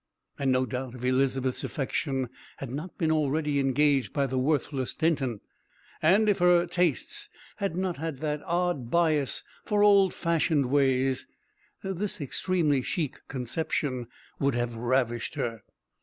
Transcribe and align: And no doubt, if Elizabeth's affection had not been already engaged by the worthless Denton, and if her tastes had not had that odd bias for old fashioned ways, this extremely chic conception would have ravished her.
And 0.39 0.51
no 0.51 0.65
doubt, 0.65 0.95
if 0.95 1.03
Elizabeth's 1.05 1.63
affection 1.63 2.29
had 2.57 2.71
not 2.71 2.97
been 2.97 3.11
already 3.11 3.59
engaged 3.59 4.13
by 4.13 4.25
the 4.25 4.39
worthless 4.39 4.95
Denton, 4.95 5.41
and 6.01 6.27
if 6.27 6.39
her 6.39 6.65
tastes 6.65 7.29
had 7.57 7.75
not 7.75 7.97
had 7.97 8.17
that 8.21 8.41
odd 8.47 8.89
bias 8.89 9.43
for 9.63 9.83
old 9.83 10.11
fashioned 10.11 10.65
ways, 10.71 11.27
this 11.83 12.19
extremely 12.19 12.81
chic 12.81 13.19
conception 13.27 14.07
would 14.39 14.55
have 14.55 14.75
ravished 14.75 15.35
her. 15.35 15.61